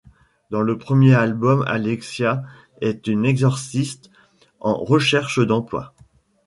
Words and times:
Dans 0.49 0.63
le 0.63 0.79
premier 0.79 1.13
album, 1.13 1.63
Alexia 1.67 2.41
est 2.81 3.05
une 3.05 3.23
exorciste 3.23 4.09
en 4.59 4.83
recherche 4.83 5.37
d'emploi. 5.45 5.93